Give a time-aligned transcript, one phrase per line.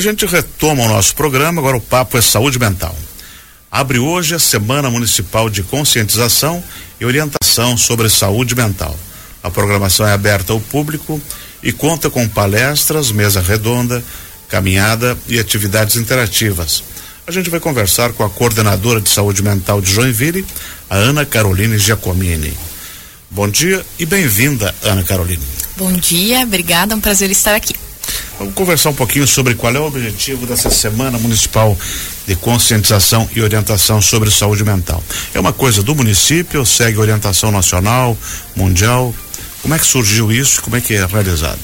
[0.00, 2.96] a gente retoma o nosso programa, agora o papo é saúde mental.
[3.70, 6.64] Abre hoje a Semana Municipal de Conscientização
[6.98, 8.98] e Orientação sobre Saúde Mental.
[9.42, 11.20] A programação é aberta ao público
[11.62, 14.02] e conta com palestras, mesa redonda,
[14.48, 16.82] caminhada e atividades interativas.
[17.26, 20.46] A gente vai conversar com a coordenadora de saúde mental de Joinville,
[20.88, 22.56] a Ana Caroline Giacomini.
[23.30, 25.44] Bom dia e bem-vinda, Ana Caroline.
[25.76, 27.74] Bom dia, obrigada, é um prazer estar aqui.
[28.40, 31.76] Vamos conversar um pouquinho sobre qual é o objetivo dessa Semana Municipal
[32.26, 35.04] de Conscientização e Orientação sobre Saúde Mental.
[35.34, 38.16] É uma coisa do município, segue orientação nacional,
[38.56, 39.14] mundial?
[39.60, 40.62] Como é que surgiu isso?
[40.62, 41.60] Como é que é realizado?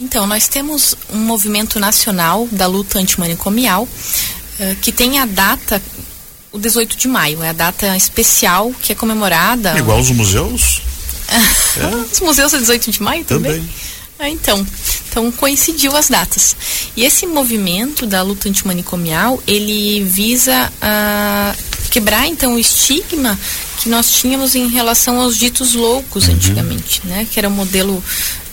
[0.00, 5.82] Então, nós temos um movimento nacional da luta antimanicomial uh, que tem a data
[6.52, 9.76] o 18 de maio, é a data especial que é comemorada.
[9.76, 10.80] Igual os museus?
[11.28, 11.96] é.
[12.14, 13.54] Os museus é 18 de maio também?
[13.54, 13.70] Também.
[14.16, 14.64] Ah, então,
[15.14, 16.56] então coincidiu as datas.
[16.96, 23.38] E esse movimento da luta antimanicomial, ele visa uh, quebrar então o estigma
[23.80, 26.34] que nós tínhamos em relação aos ditos loucos uhum.
[26.34, 27.28] antigamente, né?
[27.30, 28.02] Que era o um modelo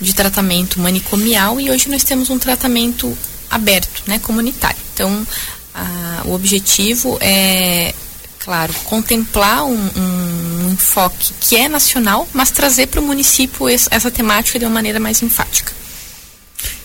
[0.00, 3.16] de tratamento manicomial e hoje nós temos um tratamento
[3.48, 4.78] aberto, né, comunitário.
[4.92, 7.94] Então, uh, o objetivo é
[8.40, 14.58] claro, contemplar um, um, enfoque que é nacional, mas trazer para o município essa temática
[14.58, 15.77] de uma maneira mais enfática.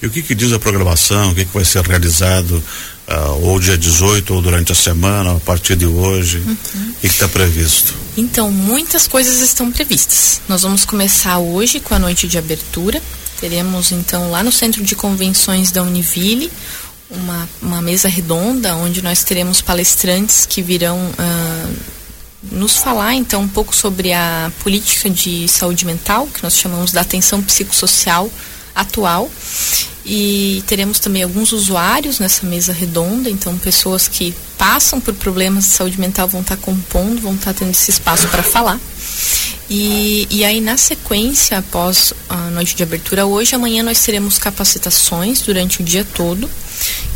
[0.03, 1.31] E o que, que diz a programação?
[1.31, 2.61] O que, que vai ser realizado
[3.07, 6.39] uh, ou dia 18 ou durante a semana, a partir de hoje?
[6.39, 6.57] Uhum.
[6.89, 7.95] O que está previsto?
[8.17, 10.41] Então, muitas coisas estão previstas.
[10.45, 13.01] Nós vamos começar hoje com a noite de abertura.
[13.39, 16.51] Teremos então lá no Centro de Convenções da Univille
[17.09, 21.73] uma, uma mesa redonda onde nós teremos palestrantes que virão uh,
[22.51, 26.99] nos falar então um pouco sobre a política de saúde mental, que nós chamamos da
[26.99, 28.29] atenção psicossocial
[28.75, 29.31] atual.
[30.05, 35.71] E teremos também alguns usuários nessa mesa redonda, então pessoas que passam por problemas de
[35.71, 38.79] saúde mental vão estar compondo, vão estar tendo esse espaço para falar.
[39.69, 45.41] E, e aí, na sequência, após a noite de abertura hoje, amanhã nós teremos capacitações
[45.41, 46.49] durante o dia todo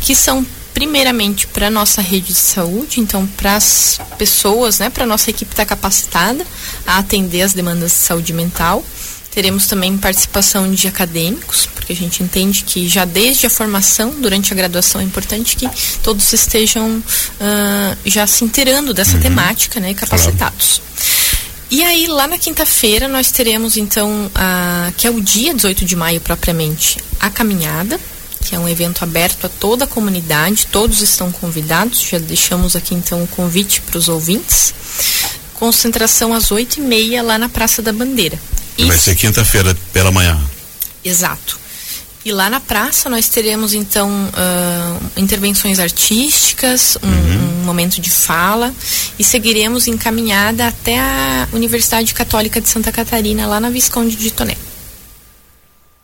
[0.00, 5.04] que são primeiramente para a nossa rede de saúde, então para as pessoas, né, para
[5.04, 6.46] nossa equipe estar tá capacitada
[6.86, 8.84] a atender as demandas de saúde mental.
[9.30, 14.52] Teremos também participação de acadêmicos, porque a gente entende que já desde a formação, durante
[14.52, 15.68] a graduação, é importante que
[16.02, 19.20] todos estejam uh, já se inteirando dessa uhum.
[19.20, 20.80] temática né, e capacitados.
[20.80, 20.88] Claro.
[21.70, 25.94] E aí, lá na quinta-feira, nós teremos, então, a, que é o dia 18 de
[25.94, 28.00] maio propriamente, a caminhada,
[28.42, 32.94] que é um evento aberto a toda a comunidade, todos estão convidados, já deixamos aqui
[32.94, 34.72] então o convite para os ouvintes.
[35.52, 38.40] Concentração às oito e meia lá na Praça da Bandeira.
[38.78, 40.40] E Vai ser quinta-feira pela manhã.
[41.04, 41.58] Exato.
[42.24, 47.60] E lá na praça nós teremos então uh, intervenções artísticas, um, uhum.
[47.60, 48.74] um, momento de fala
[49.18, 54.56] e seguiremos encaminhada até a Universidade Católica de Santa Catarina, lá na Visconde de Toné.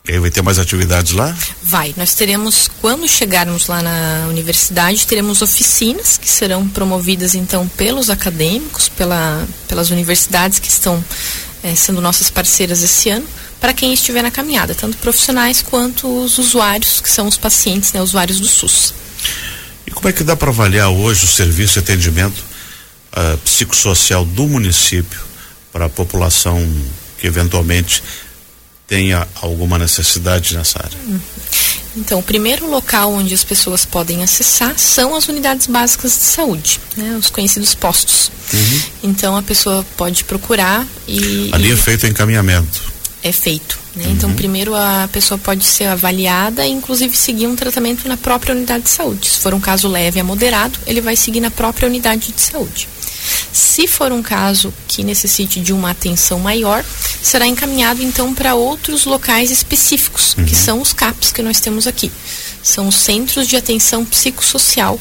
[0.07, 1.35] E vai ter mais atividades lá?
[1.63, 1.95] Vai.
[1.97, 8.89] Nós teremos, quando chegarmos lá na universidade, teremos oficinas que serão promovidas então pelos acadêmicos,
[8.89, 11.03] pela, pelas universidades que estão
[11.65, 13.27] é, sendo nossas parceiras esse ano,
[13.59, 18.03] para quem estiver na caminhada, tanto profissionais quanto os usuários, que são os pacientes, né,
[18.03, 18.93] usuários do SUS.
[19.87, 22.45] E como é que dá para avaliar hoje o serviço de atendimento
[23.17, 25.21] uh, psicossocial do município
[25.73, 26.63] para a população
[27.19, 28.03] que eventualmente
[28.87, 30.99] tenha alguma necessidade nessa área?
[31.97, 36.81] Então, o primeiro local onde as pessoas podem acessar são as unidades básicas de saúde,
[36.97, 38.31] né, os conhecidos postos.
[38.53, 38.83] Uhum.
[39.05, 41.51] Então, a pessoa pode procurar e.
[41.53, 42.93] Ali é feito encaminhamento.
[43.23, 43.79] É feito.
[43.95, 44.03] Né?
[44.03, 44.17] Então, uhum.
[44.17, 48.85] Então, primeiro a pessoa pode ser avaliada e, inclusive, seguir um tratamento na própria unidade
[48.85, 49.29] de saúde.
[49.29, 52.89] Se for um caso leve a moderado, ele vai seguir na própria unidade de saúde.
[53.55, 56.85] Se for um caso que necessite de uma atenção maior,
[57.23, 60.45] será encaminhado então para outros locais específicos, uhum.
[60.45, 62.11] que são os CAPs que nós temos aqui.
[62.61, 64.99] São os Centros de Atenção Psicossocial.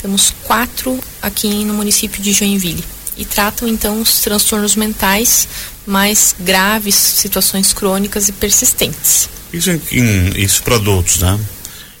[0.00, 2.82] Temos quatro aqui no município de Joinville.
[3.18, 5.46] E tratam então os transtornos mentais
[5.86, 9.28] mais graves, situações crônicas e persistentes.
[9.52, 11.38] Isso, em, isso para adultos, né?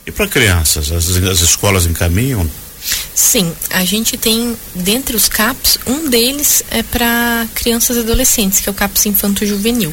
[0.06, 0.90] E para crianças?
[0.90, 2.48] As, as escolas encaminham
[3.14, 8.68] Sim, a gente tem dentre os CAPs, um deles é para crianças e adolescentes, que
[8.68, 9.92] é o CAPS Infanto Juvenil.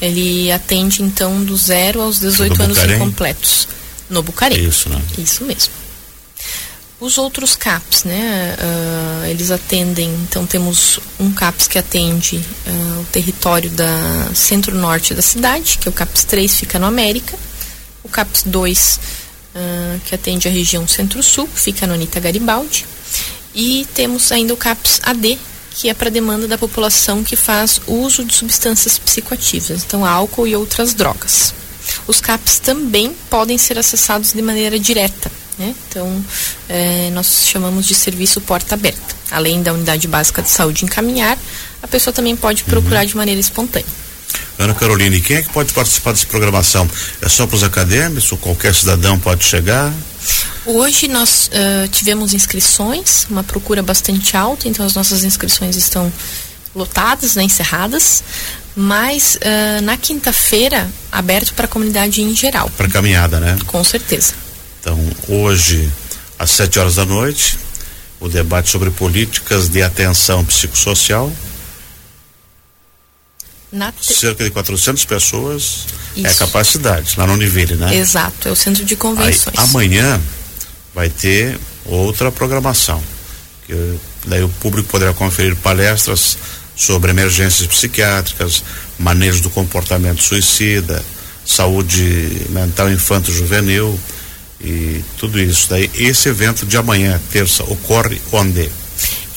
[0.00, 2.96] Ele atende então do zero aos 18 anos Bucarém?
[2.96, 3.68] incompletos.
[4.08, 4.64] No Bucarém.
[4.64, 5.00] Isso, né?
[5.16, 5.72] Isso mesmo.
[7.00, 8.56] Os outros CAPs, né?
[8.58, 12.36] Uh, eles atendem, então temos um CAPS que atende
[12.66, 17.38] uh, o território da centro-norte da cidade, que é o CAPS 3, fica no América.
[18.02, 19.00] O CAPS 2
[19.58, 22.86] uh, que atende a região Centro-Sul, fica no Anita Garibaldi.
[23.54, 25.38] E temos ainda o CAPS AD,
[25.70, 30.54] que é para demanda da população que faz uso de substâncias psicoativas, então álcool e
[30.54, 31.54] outras drogas.
[32.06, 35.74] Os CAPs também podem ser acessados de maneira direta, né?
[35.88, 36.24] então
[36.68, 39.16] é, nós chamamos de serviço porta aberta.
[39.30, 41.38] Além da unidade básica de saúde encaminhar,
[41.82, 43.06] a pessoa também pode procurar uhum.
[43.06, 44.07] de maneira espontânea.
[44.58, 46.88] Ana Carolina, quem é que pode participar dessa programação?
[47.22, 49.92] É só para os acadêmicos ou qualquer cidadão pode chegar?
[50.66, 56.12] Hoje nós uh, tivemos inscrições, uma procura bastante alta, então as nossas inscrições estão
[56.74, 58.22] lotadas, né, encerradas,
[58.74, 62.68] mas uh, na quinta-feira aberto para a comunidade em geral.
[62.76, 63.56] Para caminhada, né?
[63.66, 64.34] Com certeza.
[64.80, 65.88] Então hoje
[66.36, 67.58] às sete horas da noite
[68.20, 71.32] o debate sobre políticas de atenção psicossocial
[73.70, 74.14] te...
[74.14, 75.86] Cerca de 400 pessoas
[76.16, 76.26] Isso.
[76.26, 77.94] é a capacidade, lá no Univille, né?
[77.96, 79.58] Exato, é o centro de convenções.
[79.58, 80.20] Aí, amanhã
[80.94, 83.02] vai ter outra programação.
[83.66, 86.38] Que daí o público poderá conferir palestras
[86.74, 88.62] sobre emergências psiquiátricas,
[88.98, 91.04] maneiras do comportamento suicida,
[91.44, 93.98] saúde mental infanto-juvenil
[94.60, 95.68] e tudo isso.
[95.70, 98.70] Daí esse evento de amanhã, terça, ocorre onde?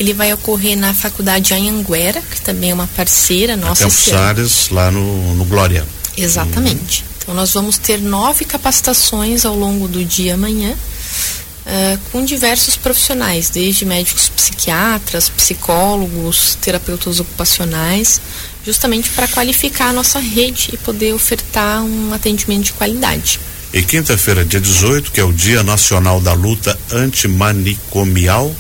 [0.01, 3.83] Ele vai ocorrer na Faculdade Anhanguera, que também é uma parceira nossa.
[3.83, 5.85] Campos Salles, lá no, no Glória.
[6.17, 7.03] Exatamente.
[7.03, 7.09] Uhum.
[7.19, 10.73] Então nós vamos ter nove capacitações ao longo do dia amanhã.
[10.73, 18.19] Uh, com diversos profissionais, desde médicos psiquiatras, psicólogos, terapeutas ocupacionais,
[18.65, 23.39] justamente para qualificar a nossa rede e poder ofertar um atendimento de qualidade.
[23.71, 28.51] E quinta-feira, dia 18, que é o Dia Nacional da Luta Antimanicomial,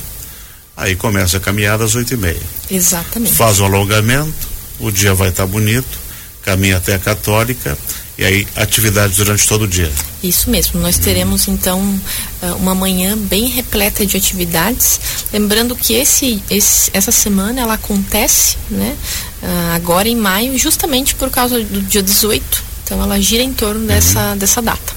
[0.81, 2.41] Aí começa a caminhada às oito e meia.
[2.67, 3.35] Exatamente.
[3.35, 4.47] Faz o alongamento,
[4.79, 5.99] o dia vai estar tá bonito,
[6.41, 7.77] caminha até a Católica
[8.17, 9.91] e aí atividades durante todo o dia.
[10.23, 12.01] Isso mesmo, nós teremos então
[12.41, 14.99] eh, uma manhã bem repleta de atividades.
[15.31, 18.97] Lembrando que esse, esse essa semana ela acontece, né?
[19.43, 22.63] Uh, agora em maio, justamente por causa do dia 18.
[22.83, 24.37] Então ela gira em torno dessa, uhum.
[24.37, 24.95] dessa data.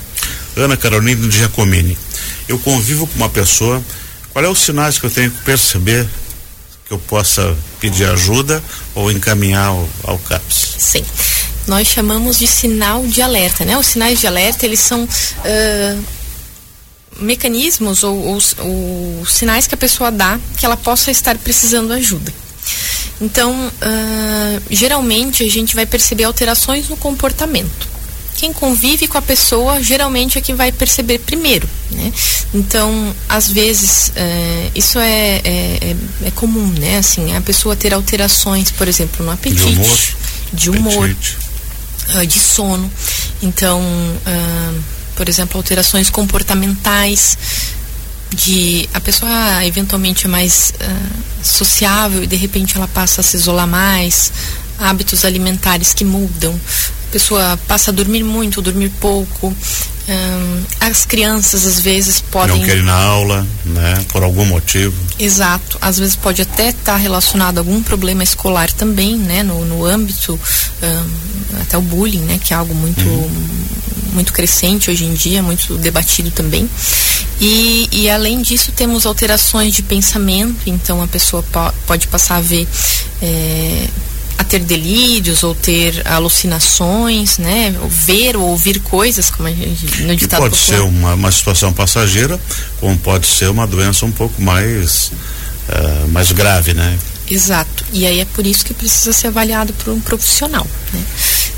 [0.56, 1.98] Ana Carolina Giacomini,
[2.48, 3.82] eu convivo com uma pessoa
[4.34, 6.08] qual é os sinais que eu tenho que perceber
[6.86, 8.60] que eu possa pedir ajuda
[8.92, 10.74] ou encaminhar ao, ao CAPS?
[10.76, 11.04] Sim.
[11.68, 13.78] Nós chamamos de sinal de alerta, né?
[13.78, 16.04] Os sinais de alerta, eles são uh,
[17.20, 22.34] mecanismos ou, ou, sinais que a pessoa dá que ela possa estar precisando ajuda.
[23.20, 27.93] Então, uh, geralmente a gente vai perceber alterações no comportamento
[28.34, 32.12] quem convive com a pessoa geralmente é que vai perceber primeiro, né?
[32.52, 35.96] Então, às vezes, é, isso é, é, é,
[36.26, 36.98] é, comum, né?
[36.98, 40.16] Assim, a pessoa ter alterações, por exemplo, no apetite,
[40.52, 41.16] de humor, de, humor,
[42.16, 42.90] uh, de sono.
[43.42, 44.82] Então, uh,
[45.16, 47.38] por exemplo, alterações comportamentais,
[48.34, 50.72] de a pessoa eventualmente é mais
[51.40, 54.32] sociável e de repente ela passa a se isolar mais,
[54.78, 56.58] hábitos alimentares que mudam,
[57.14, 59.54] pessoa passa a dormir muito, dormir pouco.
[60.80, 62.58] as crianças às vezes podem.
[62.58, 64.04] Não querem ir na aula, né?
[64.08, 64.94] Por algum motivo.
[65.16, 65.78] Exato.
[65.80, 69.44] Às vezes pode até estar tá relacionado a algum problema escolar também, né?
[69.44, 70.38] No, no âmbito,
[71.62, 72.40] até o bullying, né?
[72.42, 73.04] Que é algo muito.
[73.04, 73.64] Uhum.
[74.14, 76.70] Muito crescente hoje em dia, muito debatido também.
[77.40, 82.40] E, e além disso, temos alterações de pensamento, então a pessoa po pode passar a
[82.40, 82.68] ver
[83.20, 83.88] é,
[84.54, 87.74] ter delírios ou ter alucinações, né?
[87.80, 90.78] Ou ver ou ouvir coisas, como a gente, no ditado que pode popular.
[90.78, 92.38] ser uma, uma situação passageira,
[92.78, 95.10] como pode ser uma doença um pouco mais
[95.68, 96.96] uh, mais grave, né?
[97.28, 97.84] Exato.
[97.92, 101.02] E aí é por isso que precisa ser avaliado por um profissional, né?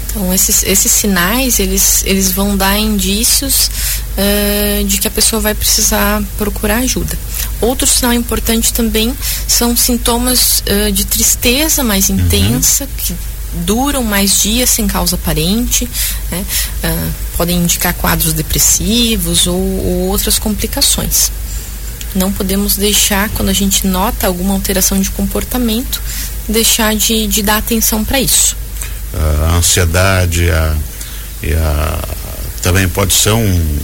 [0.07, 3.71] Então esses, esses sinais eles, eles vão dar indícios
[4.17, 7.17] uh, de que a pessoa vai precisar procurar ajuda.
[7.61, 12.17] Outro sinal importante também são sintomas uh, de tristeza mais uhum.
[12.17, 12.91] intensa uhum.
[12.97, 13.15] que
[13.65, 15.89] duram mais dias sem causa aparente,
[16.31, 16.45] né?
[16.85, 21.31] uh, podem indicar quadros depressivos ou, ou outras complicações
[22.15, 26.01] não podemos deixar, quando a gente nota alguma alteração de comportamento,
[26.49, 28.57] deixar de, de dar atenção para isso
[29.17, 30.77] a ansiedade a,
[31.43, 31.99] e a,
[32.63, 33.79] também pode ser um,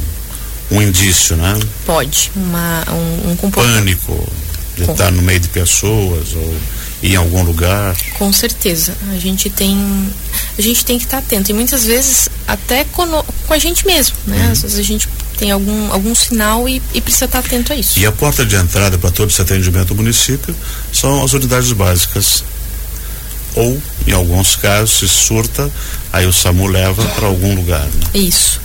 [0.72, 1.58] um indício, né?
[1.84, 4.06] Pode, uma, um, um comportamento.
[4.06, 4.32] Pânico
[4.76, 4.92] de Com...
[4.92, 6.56] estar no meio de pessoas ou
[7.02, 7.96] em algum lugar.
[8.18, 9.76] Com certeza, a gente tem
[10.58, 13.06] a gente tem que estar atento e muitas vezes até com,
[13.46, 14.46] com a gente mesmo, né?
[14.46, 14.52] Uhum.
[14.52, 17.98] Às vezes a gente tem algum, algum sinal e, e, precisa estar atento a isso.
[17.98, 20.54] E a porta de entrada para todo esse atendimento do município
[20.92, 22.44] são as unidades básicas
[23.54, 25.70] ou, em alguns casos, se surta,
[26.12, 27.84] aí o SAMU leva para algum lugar.
[27.84, 28.06] Né?
[28.14, 28.60] Isso.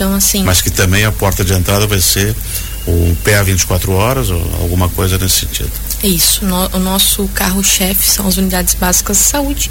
[0.00, 0.42] Então, assim.
[0.42, 2.34] Mas que também a porta de entrada vai ser
[2.86, 5.70] o PA 24 horas ou alguma coisa nesse sentido.
[6.02, 6.42] É isso.
[6.42, 9.70] No, o nosso carro-chefe são as unidades básicas de saúde.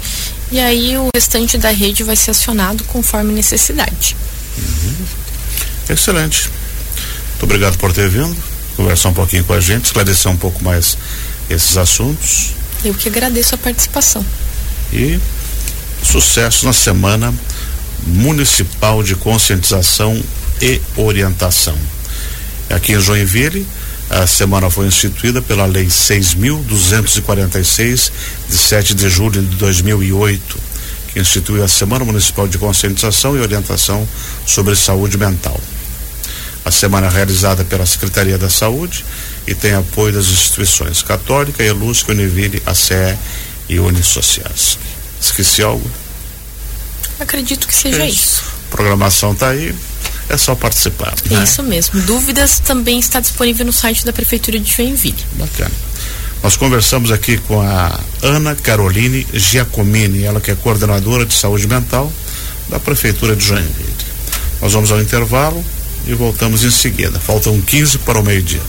[0.52, 4.16] E aí o restante da rede vai ser acionado conforme necessidade.
[4.56, 4.94] Uhum.
[5.88, 6.48] Excelente.
[7.30, 8.36] Muito obrigado por ter vindo,
[8.76, 10.96] conversar um pouquinho com a gente, esclarecer um pouco mais
[11.48, 12.52] esses assuntos.
[12.84, 14.24] Eu que agradeço a participação.
[14.92, 15.18] E
[16.04, 17.34] sucesso na semana
[18.06, 20.22] municipal de conscientização
[20.60, 21.78] e orientação.
[22.68, 23.66] Aqui em Joinville,
[24.10, 28.10] a semana foi instituída pela Lei 6.246,
[28.48, 30.58] de 7 de julho de 2008,
[31.12, 34.06] que instituiu a Semana Municipal de Conscientização e Orientação
[34.46, 35.58] sobre Saúde Mental.
[36.64, 39.04] A semana é realizada pela Secretaria da Saúde
[39.46, 43.16] e tem apoio das instituições Católica, Elusca, Univille, ACE
[43.68, 44.78] e Unisociais.
[45.20, 45.88] Esqueci algo?
[47.20, 48.18] Acredito que seja isso.
[48.18, 48.42] isso.
[48.68, 49.74] A programação está aí,
[50.28, 51.14] é só participar.
[51.30, 51.44] Né?
[51.44, 52.00] Isso mesmo.
[52.02, 55.24] Dúvidas também está disponível no site da Prefeitura de Joinville.
[55.34, 55.72] Bacana.
[56.42, 62.10] Nós conversamos aqui com a Ana Caroline Giacomini, ela que é coordenadora de saúde mental
[62.68, 63.96] da Prefeitura de Joinville.
[64.62, 65.62] Nós vamos ao intervalo
[66.06, 67.18] e voltamos em seguida.
[67.20, 68.62] Faltam 15 para o meio-dia.